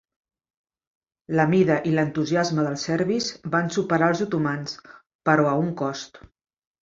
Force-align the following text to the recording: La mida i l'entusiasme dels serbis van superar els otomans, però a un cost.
La 1.39 1.43
mida 1.49 1.75
i 1.89 1.91
l'entusiasme 1.97 2.63
dels 2.67 2.85
serbis 2.89 3.29
van 3.57 3.69
superar 3.77 4.07
els 4.13 4.25
otomans, 4.27 4.75
però 5.29 5.45
a 5.51 5.55
un 5.67 5.69
cost. 5.83 6.19